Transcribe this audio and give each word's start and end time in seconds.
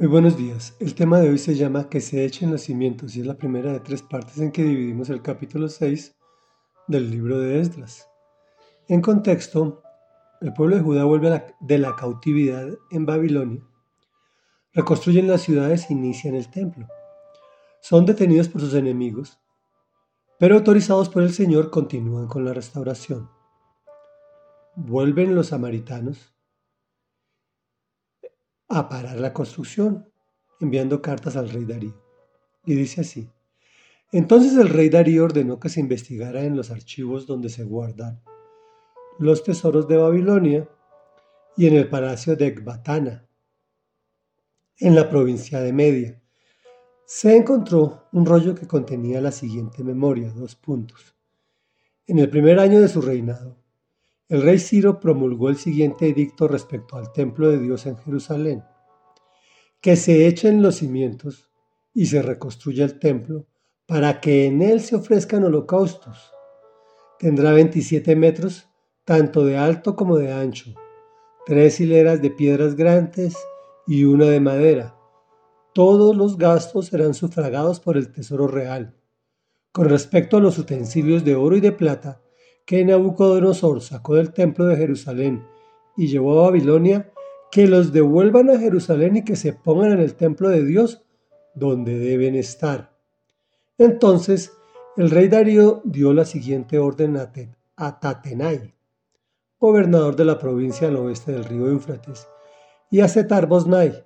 Muy 0.00 0.08
buenos 0.08 0.38
días. 0.38 0.74
El 0.80 0.94
tema 0.94 1.20
de 1.20 1.28
hoy 1.28 1.36
se 1.36 1.54
llama 1.54 1.90
Que 1.90 2.00
se 2.00 2.24
echen 2.24 2.50
los 2.50 2.62
cimientos 2.62 3.14
y 3.14 3.20
es 3.20 3.26
la 3.26 3.34
primera 3.34 3.70
de 3.70 3.80
tres 3.80 4.00
partes 4.00 4.38
en 4.38 4.50
que 4.50 4.64
dividimos 4.64 5.10
el 5.10 5.20
capítulo 5.20 5.68
6 5.68 6.16
del 6.88 7.10
libro 7.10 7.38
de 7.38 7.60
Esdras. 7.60 8.08
En 8.88 9.02
contexto, 9.02 9.82
el 10.40 10.54
pueblo 10.54 10.76
de 10.76 10.82
Judá 10.82 11.04
vuelve 11.04 11.44
de 11.60 11.76
la 11.76 11.96
cautividad 11.96 12.66
en 12.90 13.04
Babilonia, 13.04 13.62
reconstruyen 14.72 15.28
las 15.28 15.42
ciudades 15.42 15.90
e 15.90 15.92
inician 15.92 16.34
el 16.34 16.50
templo. 16.50 16.88
Son 17.82 18.06
detenidos 18.06 18.48
por 18.48 18.62
sus 18.62 18.72
enemigos, 18.72 19.38
pero 20.38 20.54
autorizados 20.54 21.10
por 21.10 21.24
el 21.24 21.34
Señor 21.34 21.70
continúan 21.70 22.26
con 22.26 22.46
la 22.46 22.54
restauración. 22.54 23.28
Vuelven 24.76 25.34
los 25.34 25.48
samaritanos 25.48 26.32
a 28.70 28.88
parar 28.88 29.18
la 29.18 29.32
construcción, 29.34 30.08
enviando 30.60 31.02
cartas 31.02 31.36
al 31.36 31.50
rey 31.50 31.64
Darío. 31.64 32.00
Y 32.64 32.74
dice 32.74 33.02
así, 33.02 33.28
entonces 34.12 34.56
el 34.56 34.68
rey 34.68 34.88
Darío 34.88 35.24
ordenó 35.24 35.60
que 35.60 35.68
se 35.68 35.80
investigara 35.80 36.42
en 36.42 36.56
los 36.56 36.70
archivos 36.70 37.26
donde 37.26 37.48
se 37.48 37.64
guardan 37.64 38.22
los 39.18 39.44
tesoros 39.44 39.86
de 39.86 39.98
Babilonia 39.98 40.68
y 41.56 41.66
en 41.66 41.74
el 41.74 41.88
palacio 41.90 42.36
de 42.36 42.46
Ecbatana, 42.46 43.28
en 44.78 44.94
la 44.94 45.10
provincia 45.10 45.60
de 45.60 45.74
Media. 45.74 46.22
Se 47.04 47.36
encontró 47.36 48.08
un 48.12 48.24
rollo 48.24 48.54
que 48.54 48.66
contenía 48.66 49.20
la 49.20 49.30
siguiente 49.30 49.84
memoria, 49.84 50.30
dos 50.30 50.56
puntos. 50.56 51.14
En 52.06 52.18
el 52.18 52.30
primer 52.30 52.58
año 52.58 52.80
de 52.80 52.88
su 52.88 53.02
reinado, 53.02 53.58
el 54.30 54.42
rey 54.42 54.60
Ciro 54.60 55.00
promulgó 55.00 55.48
el 55.48 55.56
siguiente 55.56 56.06
edicto 56.06 56.46
respecto 56.46 56.96
al 56.96 57.12
templo 57.12 57.50
de 57.50 57.58
Dios 57.58 57.84
en 57.86 57.96
Jerusalén. 57.96 58.62
Que 59.80 59.96
se 59.96 60.28
echen 60.28 60.62
los 60.62 60.76
cimientos 60.76 61.50
y 61.92 62.06
se 62.06 62.22
reconstruya 62.22 62.84
el 62.84 63.00
templo 63.00 63.48
para 63.86 64.20
que 64.20 64.46
en 64.46 64.62
él 64.62 64.82
se 64.82 64.94
ofrezcan 64.94 65.42
holocaustos. 65.42 66.32
Tendrá 67.18 67.52
27 67.52 68.14
metros, 68.14 68.68
tanto 69.04 69.44
de 69.44 69.56
alto 69.56 69.96
como 69.96 70.16
de 70.16 70.32
ancho, 70.32 70.74
tres 71.44 71.80
hileras 71.80 72.22
de 72.22 72.30
piedras 72.30 72.76
grandes 72.76 73.36
y 73.84 74.04
una 74.04 74.26
de 74.26 74.38
madera. 74.38 74.96
Todos 75.74 76.14
los 76.14 76.38
gastos 76.38 76.86
serán 76.86 77.14
sufragados 77.14 77.80
por 77.80 77.96
el 77.96 78.12
Tesoro 78.12 78.46
Real. 78.46 78.96
Con 79.72 79.88
respecto 79.88 80.36
a 80.36 80.40
los 80.40 80.56
utensilios 80.56 81.24
de 81.24 81.34
oro 81.34 81.56
y 81.56 81.60
de 81.60 81.72
plata, 81.72 82.22
que 82.70 82.84
Nabucodonosor 82.84 83.80
sacó 83.80 84.14
del 84.14 84.32
templo 84.32 84.64
de 84.64 84.76
Jerusalén 84.76 85.44
y 85.96 86.06
llevó 86.06 86.38
a 86.38 86.42
Babilonia, 86.44 87.10
que 87.50 87.66
los 87.66 87.92
devuelvan 87.92 88.48
a 88.48 88.60
Jerusalén 88.60 89.16
y 89.16 89.24
que 89.24 89.34
se 89.34 89.52
pongan 89.52 89.90
en 89.90 89.98
el 89.98 90.14
templo 90.14 90.48
de 90.48 90.64
Dios 90.64 91.02
donde 91.52 91.98
deben 91.98 92.36
estar. 92.36 92.96
Entonces 93.76 94.52
el 94.96 95.10
rey 95.10 95.26
Darío 95.26 95.82
dio 95.84 96.12
la 96.12 96.24
siguiente 96.24 96.78
orden 96.78 97.16
a 97.16 97.98
Tatenai, 97.98 98.72
gobernador 99.58 100.14
de 100.14 100.26
la 100.26 100.38
provincia 100.38 100.86
al 100.86 100.94
oeste 100.94 101.32
del 101.32 101.46
río 101.46 101.66
Éufrates, 101.66 102.28
y 102.88 103.00
a 103.00 103.08
Setar 103.08 103.48
Bosnai, 103.48 104.04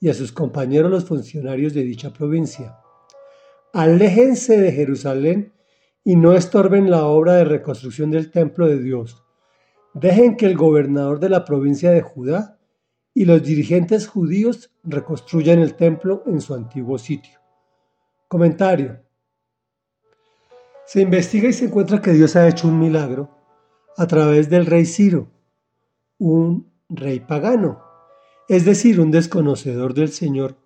y 0.00 0.10
a 0.10 0.14
sus 0.14 0.32
compañeros 0.32 0.90
los 0.90 1.06
funcionarios 1.06 1.72
de 1.72 1.82
dicha 1.82 2.12
provincia. 2.12 2.76
Aléjense 3.72 4.60
de 4.60 4.70
Jerusalén 4.70 5.54
y 6.04 6.16
no 6.16 6.34
estorben 6.34 6.90
la 6.90 7.06
obra 7.06 7.34
de 7.34 7.44
reconstrucción 7.44 8.10
del 8.10 8.30
templo 8.30 8.66
de 8.66 8.78
Dios. 8.78 9.22
Dejen 9.94 10.36
que 10.36 10.46
el 10.46 10.56
gobernador 10.56 11.20
de 11.20 11.28
la 11.28 11.44
provincia 11.44 11.90
de 11.90 12.02
Judá 12.02 12.58
y 13.14 13.24
los 13.24 13.42
dirigentes 13.42 14.08
judíos 14.08 14.70
reconstruyan 14.82 15.58
el 15.58 15.74
templo 15.74 16.22
en 16.26 16.40
su 16.40 16.54
antiguo 16.54 16.98
sitio. 16.98 17.38
Comentario. 18.26 19.00
Se 20.86 21.02
investiga 21.02 21.48
y 21.48 21.52
se 21.52 21.66
encuentra 21.66 22.00
que 22.00 22.12
Dios 22.12 22.34
ha 22.36 22.48
hecho 22.48 22.68
un 22.68 22.78
milagro 22.78 23.30
a 23.96 24.06
través 24.06 24.48
del 24.48 24.66
rey 24.66 24.86
Ciro, 24.86 25.30
un 26.18 26.72
rey 26.88 27.20
pagano, 27.20 27.82
es 28.48 28.64
decir, 28.64 29.00
un 29.00 29.10
desconocedor 29.10 29.94
del 29.94 30.08
Señor, 30.08 30.56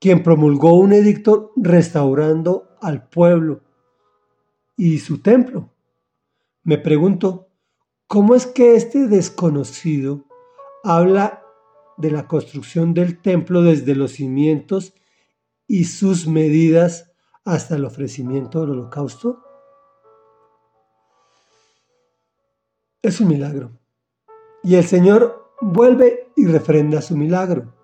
quien 0.00 0.22
promulgó 0.22 0.74
un 0.74 0.92
edicto 0.92 1.52
restaurando 1.56 2.76
al 2.80 3.08
pueblo 3.08 3.62
y 4.78 5.00
su 5.00 5.20
templo. 5.20 5.74
Me 6.62 6.78
pregunto, 6.78 7.50
¿cómo 8.06 8.34
es 8.34 8.46
que 8.46 8.76
este 8.76 9.08
desconocido 9.08 10.24
habla 10.84 11.42
de 11.98 12.12
la 12.12 12.28
construcción 12.28 12.94
del 12.94 13.20
templo 13.20 13.62
desde 13.62 13.96
los 13.96 14.12
cimientos 14.12 14.94
y 15.66 15.84
sus 15.84 16.28
medidas 16.28 17.12
hasta 17.44 17.74
el 17.74 17.84
ofrecimiento 17.84 18.60
del 18.60 18.70
holocausto? 18.70 19.42
Es 23.02 23.20
un 23.20 23.28
milagro. 23.28 23.72
Y 24.62 24.76
el 24.76 24.84
Señor 24.84 25.50
vuelve 25.60 26.30
y 26.36 26.46
refrenda 26.46 27.02
su 27.02 27.16
milagro 27.16 27.74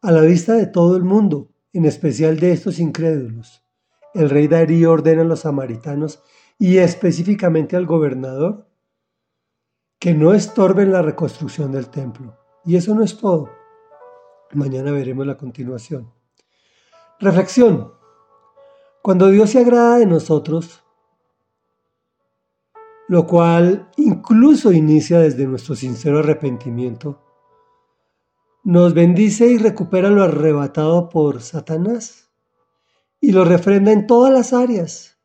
a 0.00 0.10
la 0.10 0.22
vista 0.22 0.54
de 0.54 0.66
todo 0.66 0.96
el 0.96 1.04
mundo, 1.04 1.50
en 1.74 1.84
especial 1.84 2.38
de 2.38 2.52
estos 2.52 2.78
incrédulos 2.78 3.63
el 4.14 4.30
rey 4.30 4.46
Darío 4.46 4.92
ordena 4.92 5.22
a 5.22 5.24
los 5.24 5.40
samaritanos 5.40 6.22
y 6.58 6.78
específicamente 6.78 7.76
al 7.76 7.84
gobernador 7.84 8.68
que 9.98 10.14
no 10.14 10.32
estorben 10.32 10.92
la 10.92 11.02
reconstrucción 11.02 11.72
del 11.72 11.88
templo. 11.88 12.36
Y 12.64 12.76
eso 12.76 12.94
no 12.94 13.02
es 13.02 13.18
todo. 13.18 13.50
Mañana 14.52 14.92
veremos 14.92 15.26
la 15.26 15.36
continuación. 15.36 16.12
Reflexión. 17.18 17.92
Cuando 19.02 19.28
Dios 19.28 19.50
se 19.50 19.58
agrada 19.58 19.98
de 19.98 20.06
nosotros, 20.06 20.84
lo 23.08 23.26
cual 23.26 23.90
incluso 23.96 24.72
inicia 24.72 25.18
desde 25.18 25.46
nuestro 25.46 25.74
sincero 25.74 26.20
arrepentimiento, 26.20 27.20
nos 28.62 28.94
bendice 28.94 29.46
y 29.48 29.58
recupera 29.58 30.08
lo 30.08 30.22
arrebatado 30.22 31.10
por 31.10 31.42
Satanás 31.42 32.23
y 33.24 33.32
lo 33.32 33.46
refrenda 33.46 33.90
en 33.90 34.06
todas 34.06 34.30
las 34.30 34.52
áreas. 34.52 35.18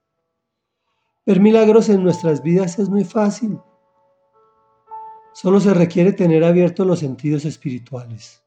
Ver 1.26 1.42
milagros 1.42 1.90
en 1.90 2.02
nuestras 2.02 2.42
vidas 2.42 2.80
es 2.80 2.88
muy 2.88 3.04
fácil. 3.04 3.60
Solo 5.34 5.60
se 5.60 5.74
requiere 5.74 6.14
tener 6.14 6.46
abiertos 6.46 6.88
los 6.88 7.00
sentidos 7.00 7.44
espirituales. 7.44 8.42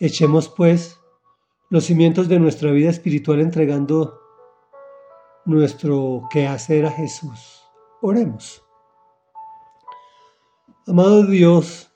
Echemos 0.00 0.48
pues 0.48 0.98
los 1.70 1.84
cimientos 1.84 2.26
de 2.26 2.40
nuestra 2.40 2.72
vida 2.72 2.90
espiritual 2.90 3.40
entregando 3.40 4.18
nuestro 5.44 6.22
quehacer 6.28 6.86
a 6.86 6.90
Jesús. 6.90 7.62
Oremos. 8.02 8.64
Amado 10.88 11.24
Dios, 11.24 11.92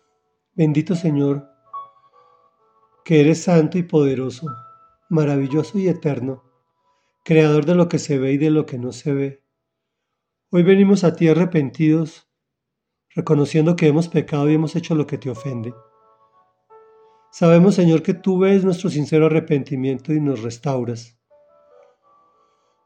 bendito 0.55 0.95
Señor, 0.95 1.51
que 3.05 3.23
eres 3.23 3.43
santo 3.43 3.77
y 3.77 3.83
poderoso 3.83 4.47
maravilloso 5.09 5.79
y 5.79 5.89
eterno, 5.89 6.45
creador 7.25 7.65
de 7.65 7.75
lo 7.75 7.89
que 7.89 7.99
se 7.99 8.19
ve 8.19 8.33
y 8.33 8.39
de 8.39 8.51
lo 8.51 8.67
que 8.67 8.79
no 8.79 8.93
se 8.93 9.13
ve. 9.13 9.45
Hoy 10.51 10.63
venimos 10.63 11.05
a 11.05 11.15
ti 11.15 11.29
arrepentidos, 11.29 12.29
reconociendo 13.15 13.77
que 13.77 13.87
hemos 13.87 14.09
pecado 14.09 14.49
y 14.51 14.55
hemos 14.55 14.77
hecho 14.77 14.95
lo 14.95 15.07
que 15.07 15.19
te 15.19 15.31
ofende. 15.31 15.75
Sabemos, 17.31 17.75
Señor, 17.75 18.03
que 18.03 18.15
tú 18.15 18.39
ves 18.39 18.65
nuestro 18.65 18.91
sincero 18.91 19.27
arrepentimiento 19.27 20.13
y 20.13 20.21
nos 20.21 20.43
restauras, 20.43 21.19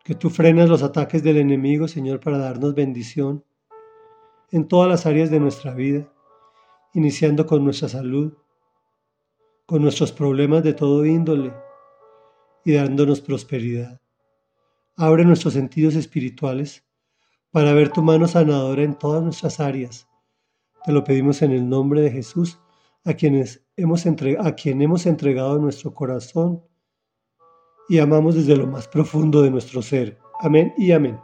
que 0.05 0.15
tú 0.15 0.31
frenas 0.31 0.69
los 0.69 0.83
ataques 0.83 1.23
del 1.23 1.39
enemigo, 1.39 1.87
Señor, 1.87 2.19
para 2.19 2.39
darnos 2.39 2.75
bendición 2.75 3.45
en 4.51 4.67
todas 4.69 4.89
las 4.89 5.07
áreas 5.07 5.31
de 5.31 5.41
nuestra 5.41 5.75
vida, 5.75 6.13
iniciando 6.95 7.47
con 7.47 7.65
nuestra 7.65 7.89
salud, 7.89 8.35
con 9.67 9.83
nuestros 9.83 10.13
problemas 10.13 10.63
de 10.65 10.75
todo 10.75 11.07
índole, 11.07 11.55
y 12.65 12.73
dándonos 12.73 13.21
prosperidad. 13.21 14.01
Abre 14.97 15.25
nuestros 15.25 15.55
sentidos 15.55 15.95
espirituales 15.95 16.85
para 17.51 17.73
ver 17.73 17.91
tu 17.91 18.03
mano 18.03 18.27
sanadora 18.29 18.83
en 18.83 18.99
todas 18.99 19.23
nuestras 19.23 19.61
áreas. 19.61 20.09
Te 20.85 20.93
lo 20.93 21.05
pedimos 21.05 21.43
en 21.43 21.53
el 21.53 21.69
nombre 21.69 22.01
de 22.03 22.11
Jesús, 22.11 22.59
a, 23.05 23.15
quienes 23.15 23.65
hemos 23.77 24.05
a 24.07 24.55
quien 24.55 24.83
hemos 24.83 25.07
entregado 25.07 25.59
nuestro 25.59 25.95
corazón 25.95 26.63
y 27.89 27.99
amamos 27.99 28.35
desde 28.35 28.57
lo 28.57 28.67
más 28.67 28.89
profundo 28.89 29.43
de 29.43 29.51
nuestro 29.51 29.83
ser. 29.83 30.19
Amén 30.41 30.73
y 30.79 30.93
amén. 30.93 31.19